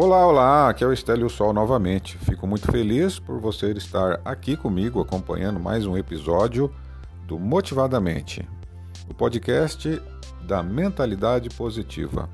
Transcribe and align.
Olá, 0.00 0.24
olá, 0.24 0.68
aqui 0.68 0.84
é 0.84 0.86
o 0.86 0.92
Estélio 0.92 1.28
Sol 1.28 1.52
novamente. 1.52 2.16
Fico 2.18 2.46
muito 2.46 2.70
feliz 2.70 3.18
por 3.18 3.40
você 3.40 3.72
estar 3.72 4.20
aqui 4.24 4.56
comigo 4.56 5.00
acompanhando 5.00 5.58
mais 5.58 5.86
um 5.86 5.96
episódio 5.96 6.72
do 7.26 7.36
Motivadamente, 7.36 8.48
o 9.10 9.12
podcast 9.12 10.00
da 10.46 10.62
mentalidade 10.62 11.48
positiva. 11.48 12.30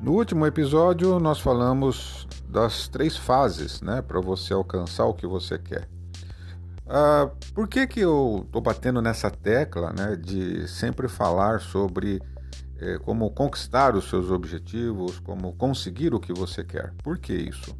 No 0.00 0.12
último 0.12 0.46
episódio, 0.46 1.20
nós 1.20 1.38
falamos 1.38 2.26
das 2.48 2.88
três 2.88 3.14
fases 3.14 3.82
né, 3.82 4.00
para 4.00 4.18
você 4.18 4.54
alcançar 4.54 5.04
o 5.04 5.12
que 5.12 5.26
você 5.26 5.58
quer. 5.58 5.86
Ah, 6.88 7.28
por 7.54 7.68
que, 7.68 7.86
que 7.86 8.00
eu 8.00 8.44
estou 8.46 8.62
batendo 8.62 9.02
nessa 9.02 9.30
tecla 9.30 9.92
né, 9.92 10.16
de 10.16 10.66
sempre 10.66 11.08
falar 11.08 11.60
sobre 11.60 12.22
é, 12.80 12.98
como 12.98 13.30
conquistar 13.30 13.94
os 13.94 14.08
seus 14.08 14.30
objetivos, 14.30 15.18
como 15.20 15.52
conseguir 15.54 16.14
o 16.14 16.20
que 16.20 16.32
você 16.32 16.62
quer. 16.64 16.92
Por 17.02 17.18
que 17.18 17.32
isso? 17.32 17.76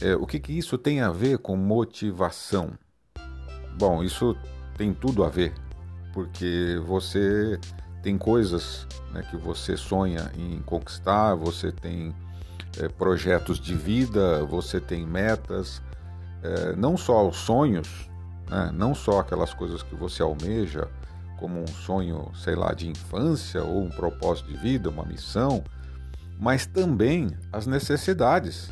É, 0.00 0.14
o 0.16 0.26
que, 0.26 0.38
que 0.40 0.52
isso 0.52 0.78
tem 0.78 1.00
a 1.00 1.10
ver 1.10 1.38
com 1.38 1.56
motivação? 1.56 2.72
Bom, 3.78 4.02
isso 4.02 4.36
tem 4.76 4.92
tudo 4.92 5.24
a 5.24 5.28
ver, 5.28 5.52
porque 6.12 6.80
você 6.86 7.58
tem 8.02 8.18
coisas 8.18 8.86
né, 9.12 9.22
que 9.30 9.36
você 9.36 9.76
sonha 9.76 10.30
em 10.36 10.60
conquistar, 10.62 11.34
você 11.34 11.70
tem 11.70 12.14
é, 12.78 12.88
projetos 12.88 13.60
de 13.60 13.74
vida, 13.74 14.44
você 14.44 14.80
tem 14.80 15.06
metas, 15.06 15.80
é, 16.42 16.74
não 16.74 16.96
só 16.96 17.28
os 17.28 17.36
sonhos, 17.36 18.10
né, 18.50 18.70
não 18.74 18.94
só 18.94 19.20
aquelas 19.20 19.54
coisas 19.54 19.82
que 19.82 19.94
você 19.94 20.22
almeja, 20.22 20.88
como 21.42 21.60
um 21.60 21.66
sonho, 21.66 22.30
sei 22.36 22.54
lá, 22.54 22.72
de 22.72 22.88
infância 22.88 23.64
ou 23.64 23.82
um 23.82 23.90
propósito 23.90 24.46
de 24.46 24.56
vida, 24.56 24.88
uma 24.88 25.04
missão, 25.04 25.64
mas 26.38 26.66
também 26.66 27.36
as 27.52 27.66
necessidades, 27.66 28.70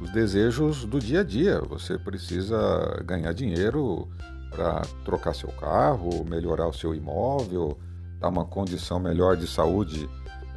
os 0.00 0.08
desejos 0.12 0.84
do 0.84 1.00
dia 1.00 1.22
a 1.22 1.24
dia. 1.24 1.60
Você 1.62 1.98
precisa 1.98 3.02
ganhar 3.04 3.32
dinheiro 3.34 4.08
para 4.48 4.82
trocar 5.04 5.34
seu 5.34 5.48
carro, 5.50 6.24
melhorar 6.24 6.68
o 6.68 6.72
seu 6.72 6.94
imóvel, 6.94 7.76
dar 8.20 8.28
uma 8.28 8.44
condição 8.44 9.00
melhor 9.00 9.36
de 9.36 9.48
saúde 9.48 10.08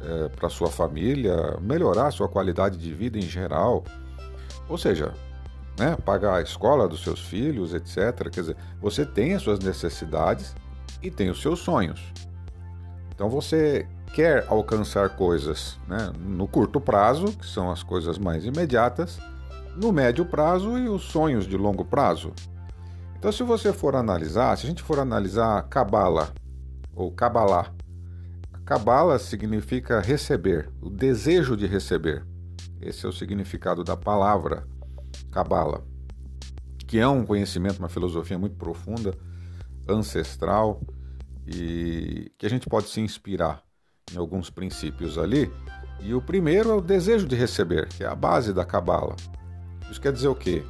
é, 0.04 0.28
para 0.28 0.48
sua 0.48 0.70
família, 0.70 1.58
melhorar 1.60 2.06
a 2.06 2.10
sua 2.12 2.28
qualidade 2.28 2.78
de 2.78 2.94
vida 2.94 3.18
em 3.18 3.22
geral. 3.22 3.82
Ou 4.68 4.78
seja, 4.78 5.12
né, 5.76 5.96
pagar 6.04 6.36
a 6.36 6.42
escola 6.42 6.86
dos 6.86 7.02
seus 7.02 7.18
filhos, 7.18 7.74
etc. 7.74 8.30
Quer 8.30 8.40
dizer, 8.42 8.56
você 8.80 9.04
tem 9.04 9.34
as 9.34 9.42
suas 9.42 9.58
necessidades 9.58 10.54
e 11.02 11.10
tem 11.10 11.30
os 11.30 11.40
seus 11.40 11.60
sonhos. 11.60 12.00
Então 13.14 13.28
você 13.28 13.86
quer 14.14 14.46
alcançar 14.48 15.10
coisas 15.10 15.78
né, 15.86 16.12
no 16.18 16.48
curto 16.48 16.80
prazo, 16.80 17.26
que 17.26 17.46
são 17.46 17.70
as 17.70 17.82
coisas 17.82 18.18
mais 18.18 18.44
imediatas, 18.44 19.18
no 19.76 19.92
médio 19.92 20.24
prazo 20.24 20.78
e 20.78 20.88
os 20.88 21.02
sonhos 21.02 21.46
de 21.46 21.56
longo 21.56 21.84
prazo. 21.84 22.32
Então, 23.18 23.32
se 23.32 23.42
você 23.42 23.72
for 23.72 23.94
analisar, 23.94 24.56
se 24.56 24.66
a 24.66 24.68
gente 24.68 24.82
for 24.82 24.98
analisar 24.98 25.62
Kabbalah 25.68 26.30
ou 26.94 27.10
Kabbalah, 27.10 27.72
Kabbalah 28.64 29.18
significa 29.18 30.00
receber, 30.00 30.70
o 30.80 30.90
desejo 30.90 31.56
de 31.56 31.66
receber. 31.66 32.24
Esse 32.80 33.06
é 33.06 33.08
o 33.08 33.12
significado 33.12 33.82
da 33.82 33.96
palavra 33.96 34.66
Kabbalah, 35.30 35.82
que 36.86 36.98
é 36.98 37.08
um 37.08 37.24
conhecimento, 37.24 37.78
uma 37.78 37.88
filosofia 37.88 38.38
muito 38.38 38.56
profunda, 38.56 39.14
ancestral, 39.88 40.80
e 41.46 42.32
que 42.36 42.46
a 42.46 42.50
gente 42.50 42.68
pode 42.68 42.88
se 42.88 43.00
inspirar 43.00 43.62
em 44.12 44.16
alguns 44.16 44.50
princípios 44.50 45.16
ali. 45.16 45.50
E 46.00 46.12
o 46.14 46.20
primeiro 46.20 46.70
é 46.70 46.74
o 46.74 46.80
desejo 46.80 47.26
de 47.26 47.36
receber, 47.36 47.88
que 47.88 48.04
é 48.04 48.06
a 48.06 48.14
base 48.14 48.52
da 48.52 48.64
cabala. 48.64 49.16
Isso 49.90 50.00
quer 50.00 50.12
dizer 50.12 50.28
o 50.28 50.34
quê? 50.34 50.64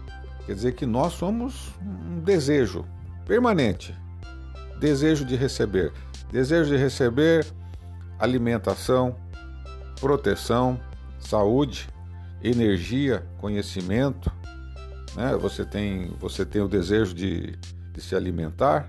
Quer 0.46 0.54
dizer 0.54 0.72
que 0.74 0.86
nós 0.86 1.14
somos 1.14 1.74
um 1.82 2.20
desejo 2.20 2.84
permanente, 3.26 3.94
desejo 4.78 5.24
de 5.24 5.34
receber, 5.34 5.92
desejo 6.30 6.70
de 6.70 6.76
receber 6.76 7.46
alimentação, 8.18 9.16
proteção, 10.00 10.80
saúde, 11.18 11.88
energia, 12.42 13.26
conhecimento. 13.38 14.30
Né? 15.16 15.36
Você 15.36 15.64
tem 15.64 16.14
você 16.20 16.44
tem 16.44 16.62
o 16.62 16.68
desejo 16.68 17.14
de, 17.14 17.56
de 17.92 18.00
se 18.00 18.14
alimentar, 18.14 18.88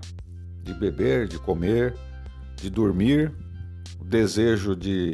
de 0.68 0.74
beber, 0.74 1.26
de 1.26 1.38
comer, 1.38 1.94
de 2.56 2.68
dormir, 2.68 3.32
o 3.98 4.04
desejo 4.04 4.76
de 4.76 5.12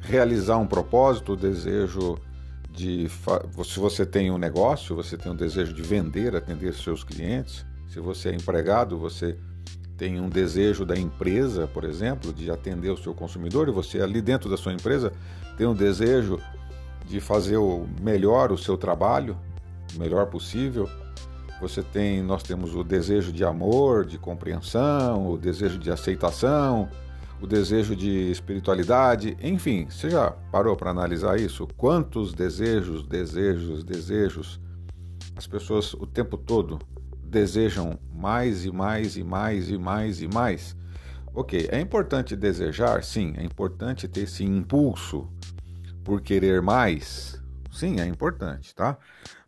realizar 0.00 0.58
um 0.58 0.66
propósito, 0.66 1.32
o 1.32 1.36
desejo 1.36 2.18
de. 2.70 3.08
Se 3.64 3.80
você 3.80 4.04
tem 4.04 4.30
um 4.30 4.38
negócio, 4.38 4.94
você 4.94 5.16
tem 5.16 5.32
um 5.32 5.36
desejo 5.36 5.72
de 5.72 5.82
vender, 5.82 6.36
atender 6.36 6.74
seus 6.74 7.02
clientes. 7.02 7.64
Se 7.88 7.98
você 7.98 8.28
é 8.28 8.34
empregado, 8.34 8.98
você 8.98 9.36
tem 9.96 10.20
um 10.20 10.28
desejo 10.28 10.84
da 10.84 10.96
empresa, 10.96 11.66
por 11.66 11.84
exemplo, 11.84 12.32
de 12.32 12.50
atender 12.50 12.90
o 12.90 12.96
seu 12.96 13.14
consumidor, 13.14 13.68
e 13.68 13.72
você 13.72 14.00
ali 14.00 14.20
dentro 14.20 14.48
da 14.48 14.56
sua 14.56 14.72
empresa 14.72 15.12
tem 15.56 15.66
um 15.66 15.74
desejo 15.74 16.38
de 17.06 17.20
fazer 17.20 17.56
o 17.56 17.86
melhor 18.00 18.52
o 18.52 18.58
seu 18.58 18.76
trabalho, 18.76 19.36
o 19.94 19.98
melhor 19.98 20.26
possível. 20.26 20.88
Você 21.60 21.82
tem, 21.82 22.22
nós 22.22 22.42
temos 22.42 22.74
o 22.74 22.82
desejo 22.82 23.32
de 23.32 23.44
amor, 23.44 24.06
de 24.06 24.18
compreensão, 24.18 25.30
o 25.30 25.36
desejo 25.36 25.78
de 25.78 25.90
aceitação, 25.90 26.88
o 27.40 27.46
desejo 27.46 27.96
de 27.96 28.30
espiritualidade, 28.30 29.36
enfim, 29.42 29.86
você 29.88 30.10
já 30.10 30.30
parou 30.52 30.76
para 30.76 30.90
analisar 30.90 31.38
isso? 31.38 31.66
Quantos 31.76 32.34
desejos, 32.34 33.06
desejos, 33.06 33.82
desejos 33.82 34.60
as 35.36 35.46
pessoas 35.46 35.94
o 35.94 36.06
tempo 36.06 36.36
todo 36.36 36.78
desejam 37.22 37.98
mais 38.14 38.64
e 38.66 38.70
mais 38.70 39.16
e 39.16 39.24
mais 39.24 39.70
e 39.70 39.78
mais 39.78 40.20
e 40.20 40.28
mais? 40.28 40.76
Ok, 41.32 41.68
é 41.70 41.80
importante 41.80 42.36
desejar, 42.36 43.02
sim, 43.02 43.34
é 43.36 43.44
importante 43.44 44.08
ter 44.08 44.22
esse 44.22 44.44
impulso 44.44 45.30
por 46.04 46.20
querer 46.20 46.60
mais, 46.60 47.40
sim, 47.70 48.00
é 48.00 48.06
importante, 48.06 48.74
tá? 48.74 48.98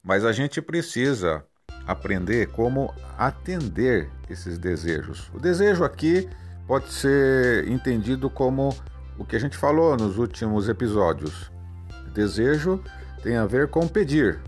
Mas 0.02 0.24
a 0.24 0.32
gente 0.32 0.62
precisa 0.62 1.44
aprender 1.86 2.46
como 2.48 2.92
atender 3.18 4.10
esses 4.28 4.58
desejos. 4.58 5.30
O 5.34 5.40
desejo 5.40 5.84
aqui 5.84 6.28
pode 6.66 6.92
ser 6.92 7.68
entendido 7.68 8.30
como 8.30 8.74
o 9.18 9.24
que 9.24 9.36
a 9.36 9.38
gente 9.38 9.56
falou 9.56 9.96
nos 9.96 10.18
últimos 10.18 10.68
episódios. 10.68 11.50
desejo 12.14 12.82
tem 13.22 13.36
a 13.36 13.46
ver 13.46 13.68
com 13.68 13.86
pedir, 13.86 14.40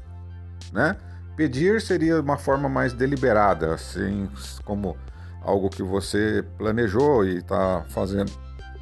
né? 0.73 0.97
Pedir 1.37 1.81
seria 1.81 2.21
uma 2.21 2.37
forma 2.37 2.69
mais 2.69 2.93
deliberada, 2.93 3.75
assim 3.75 4.29
como 4.65 4.97
algo 5.43 5.69
que 5.69 5.83
você 5.83 6.45
planejou 6.57 7.25
e 7.25 7.39
está 7.39 7.85
fazendo, 7.89 8.33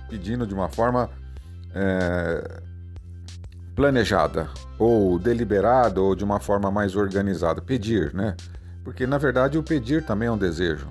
pedindo 0.08 0.46
de 0.46 0.54
uma 0.54 0.68
forma 0.68 1.10
é, 1.74 2.62
planejada, 3.74 4.48
ou 4.78 5.18
deliberada, 5.18 6.00
ou 6.00 6.14
de 6.14 6.24
uma 6.24 6.38
forma 6.38 6.70
mais 6.70 6.94
organizada. 6.94 7.60
Pedir, 7.60 8.12
né? 8.14 8.36
Porque 8.84 9.06
na 9.06 9.18
verdade 9.18 9.58
o 9.58 9.62
pedir 9.62 10.04
também 10.04 10.28
é 10.28 10.32
um 10.32 10.38
desejo. 10.38 10.88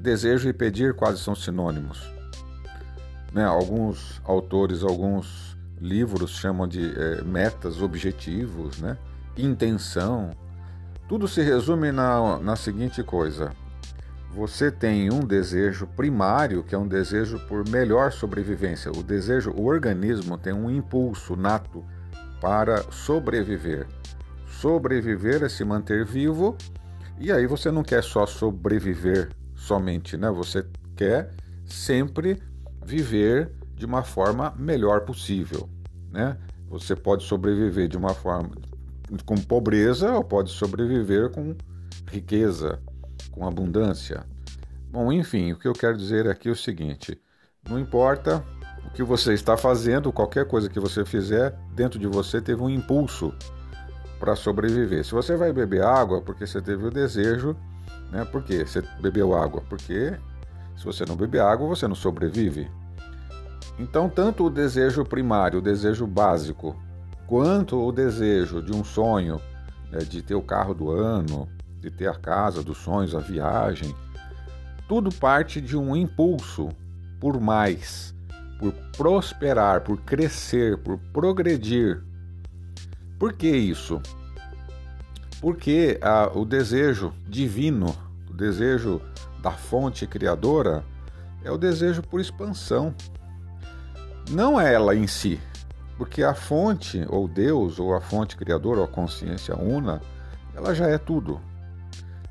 Desejo 0.00 0.48
e 0.48 0.52
pedir 0.52 0.94
quase 0.94 1.18
são 1.18 1.34
sinônimos. 1.34 2.08
Né? 3.32 3.44
Alguns 3.44 4.22
autores, 4.24 4.82
alguns 4.82 5.56
livros 5.80 6.30
chamam 6.30 6.66
de 6.66 6.92
é, 6.96 7.22
metas, 7.22 7.82
objetivos, 7.82 8.78
né? 8.78 8.96
intenção. 9.36 10.30
Tudo 11.08 11.26
se 11.26 11.42
resume 11.42 11.90
na, 11.92 12.38
na 12.38 12.56
seguinte 12.56 13.02
coisa: 13.02 13.52
você 14.30 14.70
tem 14.70 15.12
um 15.12 15.20
desejo 15.20 15.86
primário, 15.86 16.62
que 16.62 16.74
é 16.74 16.78
um 16.78 16.86
desejo 16.86 17.38
por 17.48 17.68
melhor 17.68 18.12
sobrevivência. 18.12 18.90
O 18.90 19.02
desejo, 19.02 19.50
o 19.50 19.64
organismo 19.64 20.36
tem 20.36 20.52
um 20.52 20.70
impulso 20.70 21.34
nato 21.34 21.84
para 22.40 22.82
sobreviver. 22.92 23.86
Sobreviver 24.46 25.42
é 25.42 25.48
se 25.48 25.64
manter 25.64 26.04
vivo, 26.04 26.56
e 27.18 27.32
aí 27.32 27.46
você 27.46 27.70
não 27.70 27.82
quer 27.82 28.02
só 28.02 28.26
sobreviver 28.26 29.30
somente, 29.54 30.16
né? 30.16 30.30
Você 30.30 30.64
quer 30.94 31.32
sempre 31.64 32.40
viver 32.84 33.50
de 33.74 33.86
uma 33.86 34.02
forma 34.02 34.54
melhor 34.56 35.02
possível, 35.02 35.68
né? 36.10 36.36
Você 36.68 36.94
pode 36.94 37.24
sobreviver 37.24 37.88
de 37.88 37.96
uma 37.96 38.14
forma 38.14 38.50
com 39.24 39.36
pobreza 39.36 40.12
ou 40.12 40.22
pode 40.22 40.50
sobreviver 40.50 41.30
com 41.30 41.56
riqueza, 42.10 42.80
com 43.38 43.46
abundância. 43.46 44.26
Bom, 44.90 45.12
enfim, 45.12 45.52
o 45.52 45.58
que 45.58 45.68
eu 45.68 45.72
quero 45.72 45.96
dizer 45.96 46.28
aqui 46.28 46.48
é 46.48 46.52
o 46.52 46.56
seguinte: 46.56 47.20
não 47.68 47.78
importa 47.78 48.44
o 48.86 48.90
que 48.90 49.02
você 49.02 49.32
está 49.32 49.56
fazendo, 49.56 50.12
qualquer 50.12 50.46
coisa 50.46 50.68
que 50.68 50.80
você 50.80 51.04
fizer, 51.04 51.54
dentro 51.74 51.98
de 51.98 52.06
você 52.06 52.40
teve 52.40 52.60
um 52.60 52.68
impulso 52.68 53.32
para 54.18 54.34
sobreviver. 54.34 55.04
Se 55.04 55.12
você 55.12 55.36
vai 55.36 55.52
beber 55.52 55.84
água 55.84 56.20
porque 56.20 56.46
você 56.46 56.60
teve 56.60 56.86
o 56.86 56.90
desejo, 56.90 57.56
né? 58.10 58.24
Por 58.24 58.42
que 58.42 58.64
você 58.64 58.82
bebeu 59.00 59.36
água? 59.36 59.62
Porque 59.68 60.18
se 60.76 60.84
você 60.84 61.04
não 61.06 61.16
beber 61.16 61.40
água, 61.40 61.68
você 61.68 61.86
não 61.86 61.94
sobrevive. 61.94 62.68
Então, 63.78 64.08
tanto 64.08 64.46
o 64.46 64.50
desejo 64.50 65.04
primário, 65.04 65.60
o 65.60 65.62
desejo 65.62 66.04
básico, 66.04 66.74
quanto 67.28 67.78
o 67.80 67.92
desejo 67.92 68.60
de 68.60 68.74
um 68.74 68.82
sonho, 68.82 69.40
né, 69.92 69.98
de 70.00 70.20
ter 70.20 70.34
o 70.34 70.42
carro 70.42 70.74
do 70.74 70.90
ano, 70.90 71.48
de 71.80 71.90
ter 71.90 72.08
a 72.08 72.14
casa 72.14 72.62
dos 72.62 72.78
sonhos, 72.78 73.14
a 73.14 73.20
viagem, 73.20 73.94
tudo 74.88 75.10
parte 75.14 75.60
de 75.60 75.76
um 75.76 75.94
impulso 75.94 76.70
por 77.20 77.40
mais, 77.40 78.14
por 78.58 78.72
prosperar, 78.96 79.82
por 79.82 79.98
crescer, 79.98 80.78
por 80.78 80.98
progredir. 81.12 82.02
Por 83.18 83.32
que 83.32 83.48
isso? 83.48 84.00
Porque 85.40 85.98
ah, 86.02 86.30
o 86.34 86.44
desejo 86.44 87.12
divino, 87.26 87.94
o 88.28 88.32
desejo 88.32 89.00
da 89.42 89.52
fonte 89.52 90.06
criadora, 90.06 90.84
é 91.44 91.50
o 91.50 91.58
desejo 91.58 92.02
por 92.02 92.20
expansão. 92.20 92.94
Não 94.30 94.60
é 94.60 94.74
ela 94.74 94.94
em 94.94 95.06
si, 95.06 95.40
porque 95.96 96.22
a 96.22 96.34
fonte, 96.34 97.04
ou 97.08 97.28
Deus, 97.28 97.78
ou 97.78 97.94
a 97.94 98.00
fonte 98.00 98.36
criadora, 98.36 98.80
ou 98.80 98.84
a 98.84 98.88
consciência 98.88 99.56
una, 99.56 100.00
ela 100.54 100.74
já 100.74 100.86
é 100.86 100.98
tudo. 100.98 101.40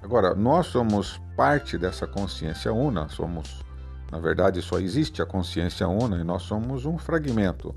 Agora, 0.01 0.35
nós 0.35 0.67
somos 0.67 1.19
parte 1.35 1.77
dessa 1.77 2.07
consciência 2.07 2.71
una, 2.71 3.09
somos, 3.09 3.63
na 4.11 4.19
verdade, 4.19 4.61
só 4.61 4.79
existe 4.79 5.21
a 5.21 5.25
consciência 5.25 5.87
una 5.87 6.17
e 6.17 6.23
nós 6.23 6.43
somos 6.43 6.85
um 6.85 6.97
fragmento, 6.97 7.75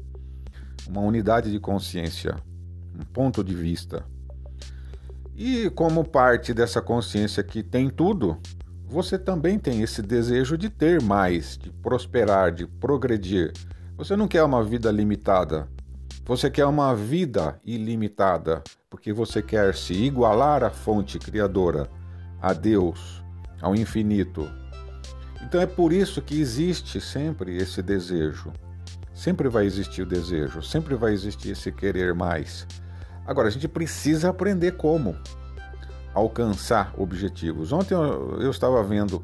uma 0.89 1.01
unidade 1.01 1.51
de 1.51 1.59
consciência, 1.59 2.37
um 2.95 3.05
ponto 3.05 3.43
de 3.43 3.55
vista. 3.55 4.05
E 5.35 5.71
como 5.71 6.05
parte 6.05 6.53
dessa 6.53 6.83
consciência 6.83 7.43
que 7.43 7.63
tem 7.63 7.89
tudo, 7.89 8.39
você 8.87 9.19
também 9.19 9.59
tem 9.59 9.83
esse 9.83 10.03
desejo 10.03 10.59
de 10.59 10.69
ter 10.69 11.01
mais, 11.01 11.57
de 11.57 11.71
prosperar, 11.71 12.53
de 12.53 12.67
progredir. 12.67 13.53
Você 13.97 14.17
não 14.17 14.29
quer 14.29 14.43
uma 14.43 14.63
vida 14.63 14.91
limitada. 14.91 15.69
Você 16.27 16.51
quer 16.51 16.67
uma 16.67 16.95
vida 16.95 17.59
ilimitada, 17.65 18.63
porque 18.91 19.13
você 19.13 19.41
quer 19.41 19.75
se 19.75 19.95
igualar 19.95 20.63
à 20.63 20.71
fonte 20.71 21.19
criadora, 21.19 21.89
a 22.41 22.53
Deus, 22.53 23.23
ao 23.61 23.75
infinito. 23.75 24.51
Então 25.43 25.61
é 25.61 25.67
por 25.67 25.93
isso 25.93 26.23
que 26.23 26.41
existe 26.41 27.01
sempre 27.01 27.57
esse 27.57 27.83
desejo. 27.83 28.53
Sempre 29.15 29.49
vai 29.49 29.67
existir 29.67 30.03
o 30.03 30.07
desejo, 30.07 30.63
sempre 30.63 30.95
vai 30.95 31.13
existir 31.13 31.51
esse 31.51 31.71
querer 31.71 32.15
mais. 32.15 32.67
Agora, 33.27 33.49
a 33.49 33.51
gente 33.51 33.69
precisa 33.69 34.31
aprender 34.31 34.73
como 34.73 35.15
alcançar 36.15 36.95
objetivos. 36.97 37.73
Ontem 37.73 37.95
eu, 37.95 38.51
estava 38.51 38.83
vendo 38.83 39.23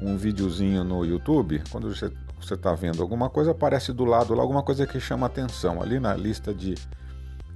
um 0.00 0.16
videozinho 0.16 0.82
no 0.84 1.04
YouTube, 1.04 1.62
quando 1.70 1.88
você 1.94 2.10
está 2.54 2.74
vendo 2.74 3.00
alguma 3.00 3.30
coisa, 3.30 3.52
aparece 3.52 3.92
do 3.92 4.04
lado 4.04 4.34
lá 4.34 4.42
alguma 4.42 4.62
coisa 4.62 4.86
que 4.86 4.98
chama 4.98 5.26
atenção, 5.26 5.80
ali 5.80 6.00
na 6.00 6.14
lista 6.14 6.52
de, 6.52 6.74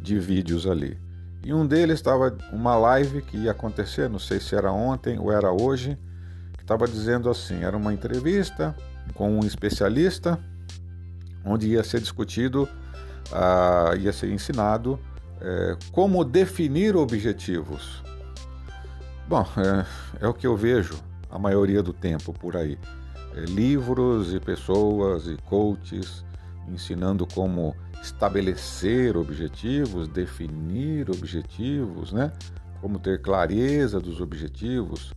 de 0.00 0.18
vídeos 0.18 0.66
ali. 0.66 0.98
E 1.44 1.52
um 1.52 1.66
deles 1.66 1.96
estava 1.96 2.36
uma 2.52 2.76
live 2.76 3.22
que 3.22 3.36
ia 3.36 3.52
acontecer, 3.52 4.08
não 4.10 4.18
sei 4.18 4.40
se 4.40 4.54
era 4.54 4.72
ontem 4.72 5.18
ou 5.18 5.32
era 5.32 5.52
hoje, 5.52 5.96
que 6.56 6.62
estava 6.62 6.88
dizendo 6.88 7.30
assim, 7.30 7.62
era 7.62 7.76
uma 7.76 7.92
entrevista 7.92 8.74
com 9.14 9.30
um 9.30 9.40
especialista, 9.40 10.38
onde 11.44 11.68
ia 11.68 11.84
ser 11.84 12.00
discutido, 12.00 12.68
uh, 13.30 13.96
ia 13.96 14.12
ser 14.12 14.32
ensinado 14.32 14.98
é, 15.40 15.76
como 15.92 16.24
definir 16.24 16.96
objetivos. 16.96 18.02
Bom, 19.28 19.46
é, 19.56 20.24
é, 20.24 20.28
o 20.28 20.34
que 20.34 20.46
eu 20.46 20.56
vejo 20.56 20.94
a 21.30 21.38
maioria 21.38 21.82
do 21.82 21.92
tempo 21.92 22.32
por 22.32 22.56
aí. 22.56 22.78
É, 23.34 23.40
livros 23.40 24.32
e 24.32 24.40
pessoas 24.40 25.26
e 25.26 25.36
coaches 25.44 26.24
ensinando 26.68 27.26
como 27.26 27.76
estabelecer 28.02 29.16
objetivos, 29.16 30.08
definir 30.08 31.10
objetivos, 31.10 32.12
né? 32.12 32.32
Como 32.80 32.98
ter 32.98 33.20
clareza 33.20 34.00
dos 34.00 34.20
objetivos. 34.20 35.12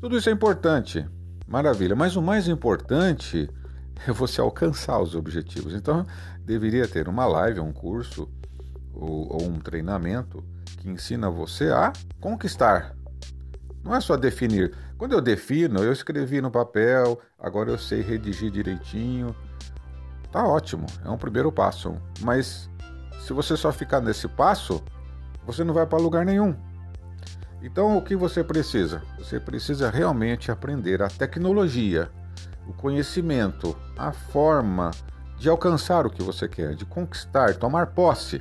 Tudo 0.00 0.16
isso 0.16 0.28
é 0.28 0.32
importante, 0.32 1.04
maravilha. 1.46 1.96
Mas 1.96 2.16
o 2.16 2.22
mais 2.22 2.48
importante 2.48 3.48
é 4.06 4.12
você 4.12 4.40
alcançar 4.40 5.00
os 5.00 5.14
objetivos. 5.14 5.74
Então, 5.74 6.06
deveria 6.44 6.86
ter 6.86 7.08
uma 7.08 7.26
live, 7.26 7.60
um 7.60 7.72
curso 7.72 8.28
ou, 8.92 9.32
ou 9.32 9.48
um 9.48 9.58
treinamento 9.58 10.44
que 10.78 10.88
ensina 10.88 11.30
você 11.30 11.70
a 11.70 11.92
conquistar. 12.20 12.94
Não 13.82 13.94
é 13.94 14.00
só 14.00 14.16
definir. 14.16 14.74
Quando 14.96 15.12
eu 15.12 15.20
defino, 15.20 15.82
eu 15.82 15.92
escrevi 15.92 16.40
no 16.40 16.50
papel, 16.50 17.20
agora 17.38 17.70
eu 17.70 17.78
sei 17.78 18.02
redigir 18.02 18.50
direitinho. 18.50 19.34
Tá 20.30 20.44
ótimo, 20.46 20.86
é 21.04 21.08
um 21.08 21.16
primeiro 21.16 21.50
passo. 21.50 21.94
Mas 22.20 22.68
se 23.20 23.32
você 23.32 23.56
só 23.56 23.72
ficar 23.72 24.00
nesse 24.00 24.28
passo, 24.28 24.82
você 25.46 25.64
não 25.64 25.74
vai 25.74 25.86
para 25.86 25.98
lugar 25.98 26.24
nenhum. 26.24 26.54
Então, 27.62 27.96
o 27.96 28.02
que 28.02 28.14
você 28.14 28.44
precisa? 28.44 29.02
Você 29.18 29.40
precisa 29.40 29.90
realmente 29.90 30.50
aprender 30.50 31.02
a 31.02 31.08
tecnologia, 31.08 32.10
o 32.66 32.72
conhecimento, 32.72 33.76
a 33.96 34.12
forma 34.12 34.90
de 35.38 35.48
alcançar 35.48 36.06
o 36.06 36.10
que 36.10 36.22
você 36.22 36.48
quer, 36.48 36.74
de 36.74 36.84
conquistar, 36.84 37.54
tomar 37.56 37.88
posse. 37.88 38.40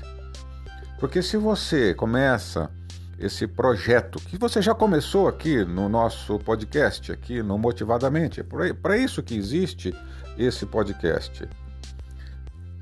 Porque 1.00 1.22
se 1.22 1.38
você 1.38 1.94
começa 1.94 2.70
esse 3.18 3.48
projeto 3.48 4.20
que 4.20 4.38
você 4.38 4.62
já 4.62 4.76
começou 4.76 5.28
aqui 5.28 5.66
no 5.66 5.90
nosso 5.90 6.38
podcast, 6.40 7.12
aqui 7.12 7.42
no 7.42 7.58
Motivadamente, 7.58 8.42
é 8.42 8.74
para 8.74 8.98
isso 8.98 9.24
que 9.24 9.36
existe 9.36 9.94
esse 10.38 10.66
podcast. 10.66 11.48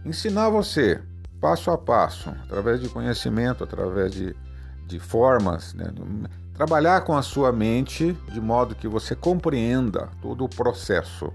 Ensinar 0.05 0.49
você 0.49 1.01
passo 1.41 1.71
a 1.71 1.77
passo, 1.77 2.29
através 2.43 2.79
de 2.79 2.89
conhecimento, 2.89 3.63
através 3.63 4.11
de, 4.11 4.35
de 4.87 4.99
formas, 4.99 5.73
né? 5.73 5.91
trabalhar 6.53 7.01
com 7.01 7.17
a 7.17 7.21
sua 7.21 7.51
mente 7.51 8.13
de 8.31 8.39
modo 8.39 8.75
que 8.75 8.87
você 8.87 9.15
compreenda 9.15 10.09
todo 10.21 10.45
o 10.45 10.49
processo 10.49 11.33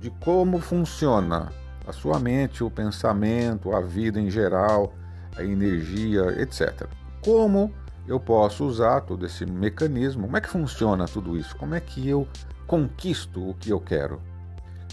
de 0.00 0.10
como 0.10 0.58
funciona 0.60 1.52
a 1.86 1.92
sua 1.92 2.18
mente, 2.18 2.64
o 2.64 2.70
pensamento, 2.70 3.74
a 3.74 3.80
vida 3.80 4.20
em 4.20 4.30
geral 4.30 4.92
a 5.36 5.44
energia, 5.44 6.40
etc. 6.40 6.86
Como 7.22 7.72
eu 8.06 8.20
posso 8.20 8.64
usar 8.64 9.00
todo 9.02 9.24
esse 9.26 9.44
mecanismo? 9.46 10.24
Como 10.24 10.36
é 10.36 10.40
que 10.40 10.48
funciona 10.48 11.06
tudo 11.06 11.36
isso? 11.36 11.56
Como 11.56 11.74
é 11.74 11.80
que 11.80 12.08
eu 12.08 12.28
conquisto 12.66 13.50
o 13.50 13.54
que 13.54 13.70
eu 13.70 13.80
quero? 13.80 14.20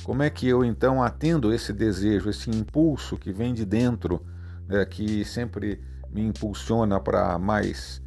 Como 0.03 0.23
é 0.23 0.29
que 0.29 0.47
eu 0.47 0.65
então 0.65 1.01
atendo 1.01 1.53
esse 1.53 1.71
desejo, 1.71 2.29
esse 2.29 2.49
impulso 2.49 3.17
que 3.17 3.31
vem 3.31 3.53
de 3.53 3.65
dentro, 3.65 4.25
né, 4.67 4.85
que 4.85 5.23
sempre 5.23 5.81
me 6.09 6.21
impulsiona 6.21 6.99
para 6.99 7.37
mais 7.37 8.01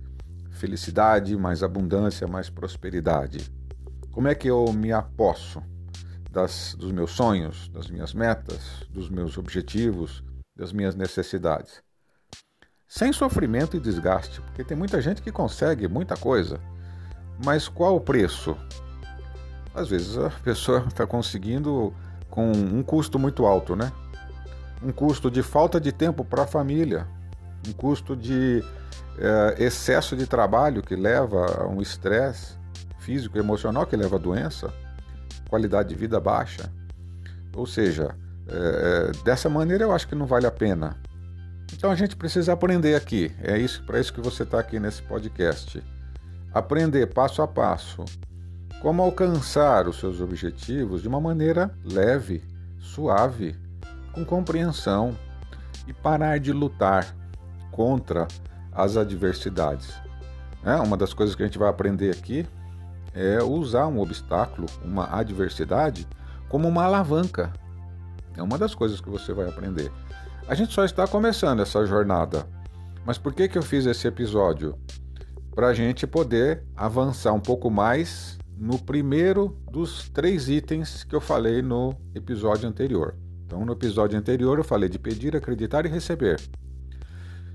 felicidade, 0.51 1.37
mais 1.37 1.63
abundância, 1.63 2.27
mais 2.27 2.51
prosperidade? 2.51 3.51
Como 4.11 4.29
é 4.29 4.35
que 4.35 4.49
eu 4.49 4.73
me 4.73 4.93
aposso 4.93 5.63
das, 6.31 6.75
dos 6.79 6.93
meus 6.93 7.13
sonhos, 7.13 7.69
das 7.69 7.89
minhas 7.89 8.13
metas, 8.13 8.85
dos 8.91 9.09
meus 9.09 9.39
objetivos, 9.39 10.23
das 10.57 10.73
minhas 10.73 10.95
necessidades? 10.95 11.83
sem 12.95 13.13
sofrimento 13.13 13.77
e 13.77 13.81
desgaste, 13.81 14.41
porque 14.41 14.63
tem 14.63 14.77
muita 14.77 15.01
gente 15.01 15.21
que 15.21 15.33
consegue 15.33 15.89
muita 15.89 16.17
coisa, 16.17 16.61
mas 17.45 17.67
qual 17.67 17.97
o 17.97 18.01
preço? 18.01 18.57
Às 19.75 19.89
vezes 19.89 20.17
a 20.17 20.31
pessoa 20.31 20.85
está 20.87 21.07
conseguindo 21.09 21.93
com 22.31 22.51
um 22.53 22.83
custo 22.83 23.19
muito 23.19 23.45
alto, 23.45 23.75
né? 23.75 23.93
Um 24.83 24.93
custo 24.93 25.31
de 25.31 25.43
falta 25.43 25.81
de 25.81 25.93
tempo 25.93 26.25
para 26.25 26.43
a 26.43 26.47
família, 26.47 27.07
um 27.67 27.73
custo 27.73 28.15
de 28.17 28.63
é, 29.19 29.65
excesso 29.65 30.17
de 30.17 30.27
trabalho 30.27 30.83
que 30.83 30.95
leva 30.95 31.63
a 31.63 31.67
um 31.67 31.81
estresse 31.81 32.57
físico 32.99 33.37
e 33.37 33.41
emocional 33.41 33.87
que 33.87 33.97
leva 33.97 34.17
a 34.17 34.19
doença, 34.19 34.73
qualidade 35.49 35.91
de 35.91 35.95
vida 35.95 36.21
baixa. 36.21 36.71
Ou 37.55 37.67
seja, 37.67 38.15
é, 38.49 39.13
dessa 39.25 39.49
maneira 39.49 39.85
eu 39.85 39.93
acho 39.93 40.09
que 40.09 40.15
não 40.15 40.27
vale 40.27 40.47
a 40.47 40.51
pena. 40.51 40.97
Então 41.73 41.91
a 41.91 41.95
gente 41.95 42.17
precisa 42.17 42.53
aprender 42.53 42.95
aqui. 42.95 43.35
É 43.43 43.57
isso 43.59 43.83
para 43.85 44.01
isso 44.01 44.13
que 44.13 44.21
você 44.21 44.43
está 44.43 44.59
aqui 44.59 44.79
nesse 44.79 45.03
podcast. 45.03 45.83
Aprender 46.53 47.07
passo 47.07 47.43
a 47.43 47.49
passo 47.49 48.05
como 48.85 49.03
alcançar 49.03 49.89
os 49.89 49.99
seus 49.99 50.21
objetivos 50.21 51.01
de 51.01 51.09
uma 51.09 51.19
maneira 51.19 51.75
leve, 51.83 52.45
suave, 52.79 53.57
com 54.13 54.23
compreensão 54.27 55.17
e 55.87 55.93
parar 55.95 56.39
de 56.39 56.53
lutar 56.53 57.17
contra 57.73 58.29
as 58.71 58.99
adversidades. 58.99 59.95
É, 60.63 60.75
uma 60.75 60.99
das 60.99 61.15
coisas 61.15 61.35
que 61.35 61.43
a 61.43 61.47
gente 61.47 61.59
vai 61.59 61.71
aprender 61.71 62.11
aqui 62.11 62.47
é 63.15 63.43
usar 63.43 63.87
um 63.87 64.01
obstáculo, 64.01 64.67
uma 64.85 65.19
adversidade, 65.19 66.07
como 66.51 66.69
uma 66.69 66.85
alavanca. 66.85 67.55
É 68.37 68.43
uma 68.43 68.59
das 68.59 68.75
coisas 68.75 69.01
que 69.01 69.09
você 69.09 69.33
vai 69.33 69.49
aprender. 69.49 69.91
A 70.47 70.55
gente 70.55 70.75
só 70.75 70.85
está 70.85 71.09
começando 71.09 71.61
essa 71.61 71.87
jornada. 71.87 72.47
Mas 73.03 73.17
por 73.17 73.33
que, 73.33 73.49
que 73.49 73.57
eu 73.57 73.63
fiz 73.63 73.87
esse 73.87 74.07
episódio? 74.07 74.79
Para 75.55 75.69
a 75.69 75.75
gente 75.75 76.07
poder 76.07 76.63
avançar 76.77 77.33
um 77.33 77.41
pouco 77.41 77.71
mais 77.71 78.37
no 78.57 78.79
primeiro 78.79 79.59
dos 79.71 80.09
três 80.11 80.49
itens 80.49 81.05
que 81.05 81.15
eu 81.15 81.21
falei 81.21 81.63
no 81.63 81.95
episódio 82.15 82.69
anterior. 82.69 83.17
Então, 83.45 83.65
no 83.65 83.73
episódio 83.73 84.19
anterior, 84.19 84.59
eu 84.59 84.65
falei 84.65 84.89
de 84.89 84.99
pedir, 84.99 85.37
acreditar 85.37 85.85
e 85.87 85.89
receber. 85.89 86.41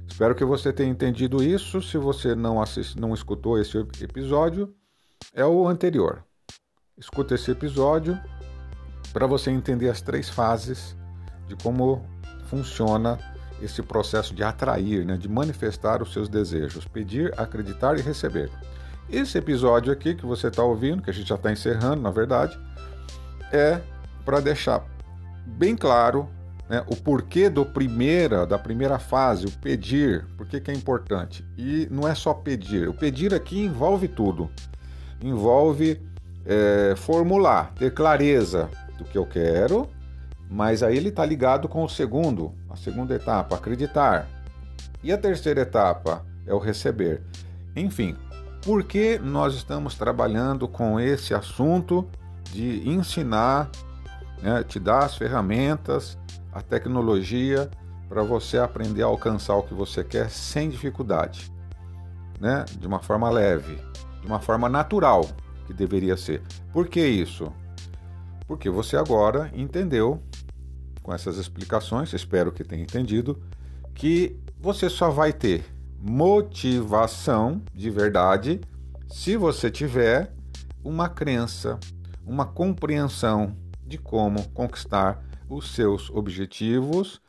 Espero 0.07 0.35
que 0.35 0.43
você 0.43 0.73
tenha 0.73 0.89
entendido 0.89 1.43
isso. 1.43 1.81
Se 1.81 1.97
você 1.97 2.35
não, 2.35 2.61
assist... 2.61 2.99
não 2.99 3.13
escutou 3.13 3.59
esse 3.59 3.77
episódio, 4.01 4.73
é 5.33 5.45
o 5.45 5.67
anterior. 5.67 6.23
Escuta 6.97 7.35
esse 7.35 7.51
episódio 7.51 8.19
para 9.13 9.25
você 9.25 9.49
entender 9.51 9.89
as 9.89 10.01
três 10.01 10.29
fases 10.29 10.95
de 11.47 11.55
como 11.55 12.05
funciona 12.47 13.17
esse 13.61 13.81
processo 13.81 14.33
de 14.33 14.43
atrair, 14.43 15.05
né, 15.05 15.17
de 15.17 15.27
manifestar 15.27 16.01
os 16.01 16.13
seus 16.13 16.29
desejos, 16.29 16.85
pedir, 16.85 17.33
acreditar 17.37 17.97
e 17.97 18.01
receber. 18.01 18.49
Esse 19.11 19.39
episódio 19.39 19.91
aqui 19.91 20.13
que 20.13 20.25
você 20.25 20.47
está 20.47 20.63
ouvindo, 20.63 21.01
que 21.01 21.09
a 21.09 21.13
gente 21.13 21.27
já 21.27 21.35
está 21.35 21.51
encerrando, 21.51 22.01
na 22.01 22.11
verdade, 22.11 22.59
é 23.51 23.81
para 24.23 24.39
deixar 24.39 24.85
bem 25.45 25.75
claro 25.75 26.29
né, 26.69 26.83
o 26.85 26.95
porquê 26.95 27.49
do 27.49 27.65
primeira, 27.65 28.45
da 28.45 28.59
primeira 28.59 28.99
fase, 28.99 29.47
o 29.47 29.51
pedir, 29.51 30.27
por 30.37 30.45
que 30.45 30.69
é 30.69 30.73
importante. 30.73 31.43
E 31.57 31.87
não 31.89 32.07
é 32.07 32.13
só 32.13 32.35
pedir, 32.35 32.87
o 32.87 32.93
pedir 32.93 33.33
aqui 33.33 33.65
envolve 33.65 34.07
tudo. 34.07 34.47
Envolve 35.23 35.99
é, 36.45 36.93
formular, 36.95 37.73
ter 37.73 37.91
clareza 37.91 38.69
do 38.95 39.03
que 39.03 39.17
eu 39.17 39.25
quero, 39.25 39.89
mas 40.47 40.83
aí 40.83 40.95
ele 40.95 41.09
está 41.09 41.25
ligado 41.25 41.67
com 41.67 41.83
o 41.83 41.89
segundo, 41.89 42.53
a 42.69 42.75
segunda 42.75 43.15
etapa, 43.15 43.55
acreditar. 43.55 44.27
E 45.03 45.11
a 45.11 45.17
terceira 45.17 45.61
etapa 45.61 46.23
é 46.45 46.53
o 46.53 46.59
receber. 46.59 47.23
Enfim, 47.75 48.15
por 48.61 48.83
que 48.83 49.17
nós 49.19 49.55
estamos 49.55 49.95
trabalhando 49.95 50.67
com 50.67 50.99
esse 50.99 51.33
assunto 51.33 52.07
de 52.51 52.87
ensinar, 52.87 53.69
né, 54.41 54.63
te 54.63 54.79
dar 54.79 55.05
as 55.05 55.15
ferramentas, 55.15 56.17
a 56.51 56.61
tecnologia 56.61 57.69
para 58.07 58.23
você 58.23 58.57
aprender 58.57 59.03
a 59.03 59.05
alcançar 59.05 59.55
o 59.55 59.63
que 59.63 59.73
você 59.73 60.03
quer 60.03 60.29
sem 60.29 60.69
dificuldade, 60.69 61.51
né? 62.39 62.65
De 62.79 62.87
uma 62.87 62.99
forma 62.99 63.29
leve, 63.29 63.75
de 64.19 64.25
uma 64.25 64.39
forma 64.39 64.67
natural, 64.67 65.29
que 65.67 65.73
deveria 65.73 66.17
ser. 66.17 66.41
Por 66.73 66.87
que 66.87 67.05
isso? 67.05 67.53
Porque 68.47 68.67
você 68.67 68.97
agora 68.97 69.51
entendeu 69.53 70.23
com 71.03 71.13
essas 71.13 71.37
explicações, 71.37 72.11
espero 72.13 72.51
que 72.51 72.63
tenha 72.63 72.81
entendido, 72.81 73.39
que 73.93 74.35
você 74.59 74.89
só 74.89 75.11
vai 75.11 75.31
ter 75.31 75.63
motivação 76.01 77.61
de 77.73 77.89
verdade 77.89 78.61
se 79.07 79.35
você 79.35 79.71
tiver 79.71 80.31
uma 80.83 81.09
crença, 81.09 81.79
uma 82.25 82.45
compreensão 82.45 83.55
de 83.85 83.97
como 83.97 84.47
conquistar 84.49 85.21
os 85.49 85.73
seus 85.73 86.09
objetivos 86.11 87.19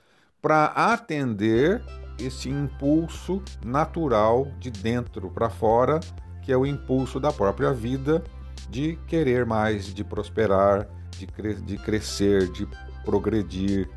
para 0.43 0.67
atender 0.67 1.83
esse 2.19 2.51
impulso 2.51 3.43
natural 3.65 4.47
de 4.59 4.71
dentro 4.71 5.31
para 5.31 5.49
fora, 5.49 6.01
que 6.43 6.53
é 6.53 6.57
o 6.57 6.67
impulso 6.67 7.19
da 7.19 7.33
própria 7.33 7.73
vida 7.73 8.23
de 8.69 8.97
querer 9.07 9.47
mais, 9.47 9.93
de 9.93 10.05
prosperar, 10.05 10.87
de, 11.19 11.27
cre 11.27 11.55
de 11.55 11.79
crescer, 11.79 12.51
de 12.53 12.69
progredir, 13.05 13.89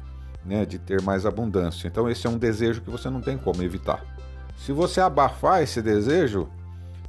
né, 0.45 0.65
de 0.65 0.79
ter 0.79 1.01
mais 1.01 1.25
abundância. 1.25 1.87
Então, 1.87 2.09
esse 2.09 2.25
é 2.25 2.29
um 2.29 2.37
desejo 2.37 2.81
que 2.81 2.89
você 2.89 3.09
não 3.09 3.21
tem 3.21 3.37
como 3.37 3.61
evitar. 3.61 4.03
Se 4.57 4.71
você 4.71 5.01
abafar 5.01 5.61
esse 5.61 5.81
desejo, 5.81 6.49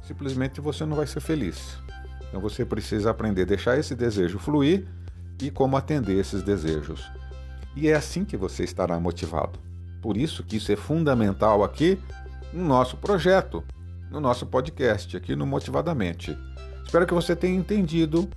simplesmente 0.03 0.59
você 0.61 0.85
não 0.85 0.95
vai 0.95 1.07
ser 1.07 1.19
feliz. 1.19 1.77
Então, 2.27 2.41
você 2.41 2.65
precisa 2.65 3.11
aprender 3.11 3.43
a 3.43 3.45
deixar 3.45 3.77
esse 3.77 3.95
desejo 3.95 4.37
fluir 4.39 4.85
e 5.41 5.49
como 5.49 5.77
atender 5.77 6.19
esses 6.19 6.43
desejos. 6.43 7.09
E 7.75 7.87
é 7.87 7.95
assim 7.95 8.23
que 8.25 8.37
você 8.37 8.63
estará 8.63 8.99
motivado. 8.99 9.59
Por 10.01 10.17
isso 10.17 10.43
que 10.43 10.57
isso 10.57 10.71
é 10.71 10.75
fundamental 10.75 11.63
aqui 11.63 11.99
no 12.53 12.63
nosso 12.63 12.97
projeto, 12.97 13.63
no 14.09 14.19
nosso 14.19 14.45
podcast, 14.45 15.15
aqui 15.17 15.35
no 15.35 15.45
Motivadamente. 15.45 16.37
Espero 16.85 17.05
que 17.05 17.13
você 17.13 17.35
tenha 17.35 17.57
entendido 17.57 18.29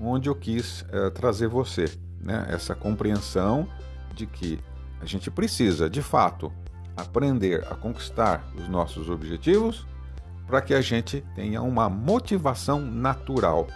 onde 0.00 0.28
eu 0.28 0.34
quis 0.34 0.84
é, 0.90 1.10
trazer 1.10 1.46
você, 1.46 1.84
né? 2.20 2.46
essa 2.48 2.74
compreensão 2.74 3.68
de 4.14 4.26
que 4.26 4.58
a 5.00 5.06
gente 5.06 5.30
precisa, 5.30 5.88
de 5.88 6.02
fato, 6.02 6.52
aprender 6.96 7.66
a 7.70 7.74
conquistar 7.74 8.46
os 8.56 8.68
nossos 8.68 9.08
objetivos 9.08 9.86
para 10.46 10.60
que 10.60 10.74
a 10.74 10.80
gente 10.80 11.24
tenha 11.34 11.62
uma 11.62 11.88
motivação 11.88 12.80
natural, 12.80 13.68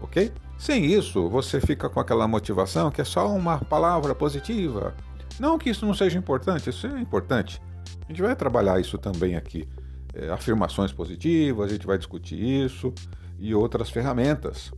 ok? 0.00 0.32
Sem 0.56 0.86
isso, 0.86 1.28
você 1.28 1.60
fica 1.60 1.88
com 1.90 2.00
aquela 2.00 2.26
motivação 2.26 2.90
que 2.90 3.00
é 3.00 3.04
só 3.04 3.28
uma 3.34 3.58
palavra 3.58 4.14
positiva. 4.14 4.94
Não 5.38 5.58
que 5.58 5.68
isso 5.68 5.84
não 5.84 5.92
seja 5.92 6.18
importante, 6.18 6.70
isso 6.70 6.86
é 6.86 7.00
importante. 7.00 7.60
A 8.04 8.12
gente 8.12 8.22
vai 8.22 8.34
trabalhar 8.34 8.80
isso 8.80 8.96
também 8.96 9.36
aqui. 9.36 9.68
É, 10.14 10.30
afirmações 10.30 10.92
positivas, 10.92 11.68
a 11.68 11.72
gente 11.74 11.86
vai 11.86 11.98
discutir 11.98 12.40
isso 12.40 12.94
e 13.38 13.54
outras 13.54 13.90
ferramentas 13.90 14.72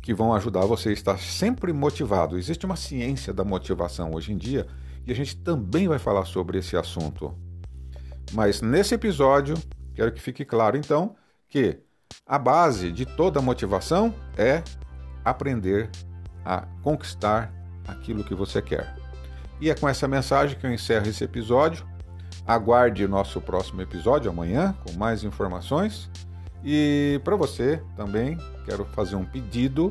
que 0.00 0.14
vão 0.14 0.32
ajudar 0.34 0.64
você 0.66 0.90
a 0.90 0.92
estar 0.92 1.18
sempre 1.18 1.72
motivado. 1.72 2.38
Existe 2.38 2.64
uma 2.64 2.76
ciência 2.76 3.32
da 3.32 3.42
motivação 3.42 4.14
hoje 4.14 4.32
em 4.32 4.36
dia 4.36 4.66
e 5.08 5.12
a 5.12 5.14
gente 5.14 5.38
também 5.38 5.88
vai 5.88 5.98
falar 5.98 6.26
sobre 6.26 6.58
esse 6.58 6.76
assunto. 6.76 7.34
Mas 8.34 8.60
nesse 8.60 8.94
episódio, 8.94 9.56
quero 9.94 10.12
que 10.12 10.20
fique 10.20 10.44
claro 10.44 10.76
então 10.76 11.16
que 11.48 11.78
a 12.26 12.38
base 12.38 12.92
de 12.92 13.06
toda 13.06 13.40
motivação 13.40 14.14
é 14.36 14.62
aprender 15.24 15.90
a 16.44 16.66
conquistar 16.82 17.50
aquilo 17.86 18.22
que 18.22 18.34
você 18.34 18.60
quer. 18.60 18.94
E 19.58 19.70
é 19.70 19.74
com 19.74 19.88
essa 19.88 20.06
mensagem 20.06 20.58
que 20.58 20.66
eu 20.66 20.72
encerro 20.72 21.08
esse 21.08 21.24
episódio. 21.24 21.86
Aguarde 22.46 23.08
nosso 23.08 23.40
próximo 23.40 23.80
episódio 23.80 24.30
amanhã 24.30 24.76
com 24.84 24.92
mais 24.92 25.24
informações. 25.24 26.10
E 26.62 27.18
para 27.24 27.34
você 27.34 27.82
também 27.96 28.36
quero 28.66 28.84
fazer 28.84 29.16
um 29.16 29.24
pedido 29.24 29.90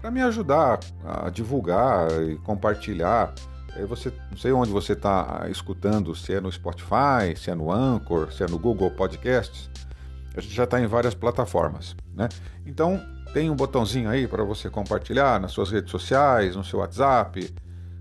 para 0.00 0.10
me 0.10 0.22
ajudar 0.22 0.80
a 1.04 1.28
divulgar 1.28 2.10
e 2.22 2.36
compartilhar. 2.38 3.34
Você, 3.88 4.12
não 4.30 4.38
sei 4.38 4.52
onde 4.52 4.70
você 4.70 4.92
está 4.92 5.46
escutando, 5.50 6.14
se 6.14 6.32
é 6.32 6.40
no 6.40 6.50
Spotify, 6.50 7.36
se 7.36 7.50
é 7.50 7.54
no 7.54 7.72
Anchor, 7.72 8.32
se 8.32 8.44
é 8.44 8.46
no 8.46 8.58
Google 8.58 8.90
Podcasts. 8.90 9.68
A 10.36 10.40
gente 10.40 10.54
já 10.54 10.64
está 10.64 10.80
em 10.80 10.86
várias 10.86 11.14
plataformas, 11.14 11.96
né? 12.14 12.28
Então 12.66 13.00
tem 13.32 13.50
um 13.50 13.56
botãozinho 13.56 14.08
aí 14.08 14.28
para 14.28 14.44
você 14.44 14.70
compartilhar 14.70 15.40
nas 15.40 15.52
suas 15.52 15.70
redes 15.70 15.90
sociais, 15.90 16.54
no 16.54 16.64
seu 16.64 16.78
WhatsApp, 16.78 17.52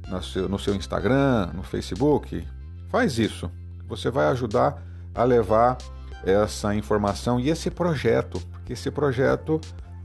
no 0.08 0.22
seu, 0.22 0.48
no 0.48 0.60
seu 0.60 0.76
Instagram, 0.76 1.52
no 1.54 1.64
Facebook. 1.64 2.48
Faz 2.90 3.18
isso. 3.18 3.52
Você 3.88 4.12
vai 4.12 4.28
ajudar 4.28 4.82
a 5.14 5.24
levar 5.24 5.78
essa 6.24 6.74
informação 6.76 7.40
e 7.40 7.50
esse 7.50 7.70
projeto, 7.70 8.40
porque 8.52 8.74
esse 8.74 8.90
projeto 8.90 9.60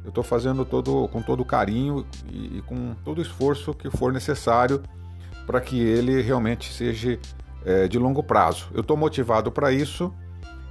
eu 0.04 0.08
estou 0.08 0.24
fazendo 0.24 0.64
todo, 0.64 1.06
com 1.08 1.20
todo 1.20 1.44
carinho 1.44 2.06
e, 2.30 2.58
e, 2.58 2.62
com 2.62 2.94
todo 3.04 3.18
o 3.18 3.22
esforço 3.22 3.74
que 3.74 3.90
for 3.90 4.12
necessário 4.12 4.82
para 5.48 5.62
que 5.62 5.80
ele 5.80 6.20
realmente 6.20 6.70
seja 6.70 7.18
é, 7.64 7.88
de 7.88 7.98
longo 7.98 8.22
prazo. 8.22 8.68
Eu 8.74 8.82
estou 8.82 8.98
motivado 8.98 9.50
para 9.50 9.72
isso 9.72 10.12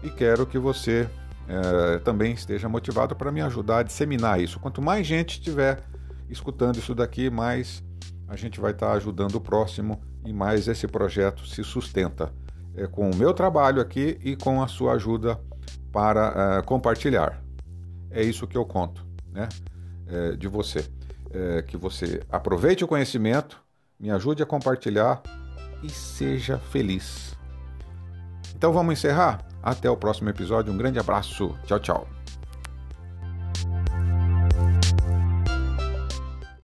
e 0.04 0.10
quero 0.12 0.46
que 0.46 0.60
você 0.60 1.10
é, 1.48 1.98
também 1.98 2.34
esteja 2.34 2.70
motivado 2.70 3.16
para 3.16 3.32
me 3.32 3.42
ajudar 3.42 3.80
a 3.80 3.84
disseminar 3.84 4.40
isso. 4.40 4.60
Quanto 4.60 4.80
mais 4.80 5.08
gente 5.08 5.40
estiver 5.40 5.82
escutando 6.30 6.78
isso 6.78 6.94
daqui, 6.94 7.28
mais 7.28 7.84
a 8.28 8.36
gente 8.36 8.60
vai 8.60 8.70
estar 8.70 8.90
tá 8.90 8.94
ajudando 8.94 9.34
o 9.34 9.42
próximo 9.42 10.00
e 10.24 10.32
mais 10.32 10.68
esse 10.68 10.88
projeto 10.88 11.48
se 11.48 11.64
sustenta 11.64 12.32
é, 12.76 12.86
com 12.86 13.10
o 13.10 13.16
meu 13.16 13.34
trabalho 13.34 13.82
aqui 13.82 14.20
e 14.24 14.36
com 14.36 14.62
a 14.62 14.68
sua 14.68 14.94
ajuda 14.94 15.42
para 15.92 16.60
é, 16.60 16.62
compartilhar. 16.62 17.42
É 18.12 18.22
isso 18.22 18.46
que 18.46 18.56
eu 18.56 18.64
conto, 18.64 19.04
né? 19.32 19.50
É, 20.06 20.36
de 20.36 20.48
você. 20.48 20.86
É, 21.32 21.64
que 21.64 21.76
você 21.76 22.22
aproveite 22.30 22.86
o 22.86 22.88
conhecimento, 22.88 23.62
me 24.00 24.12
ajude 24.12 24.44
a 24.44 24.46
compartilhar 24.46 25.22
e 25.84 25.90
seja 25.90 26.58
feliz. 26.58 27.36
Então 28.56 28.74
vamos 28.74 28.94
encerrar? 28.94 29.46
Até 29.62 29.90
o 29.90 29.98
próximo 29.98 30.30
episódio. 30.30 30.72
Um 30.74 30.78
grande 30.78 31.00
abraço. 31.00 31.56
Tchau, 31.66 31.80
tchau. 31.80 32.17